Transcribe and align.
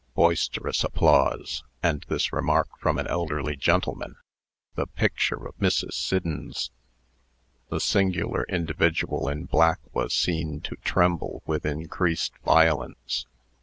(Boisterous 0.15 0.83
applause, 0.83 1.63
and 1.83 2.03
this 2.09 2.33
remark 2.33 2.69
from 2.79 2.97
an 2.97 3.05
elderly 3.05 3.55
gentleman: 3.55 4.15
"The 4.73 4.87
picture 4.87 5.47
of 5.47 5.55
Mrs. 5.57 5.93
Siddons!") 5.93 6.71
The 7.69 7.79
singular 7.79 8.43
individual 8.49 9.29
in 9.29 9.45
black 9.45 9.77
was 9.93 10.15
seen 10.15 10.59
to 10.61 10.75
tremble 10.77 11.43
with 11.45 11.67
increased 11.67 12.33
violence. 12.43 13.27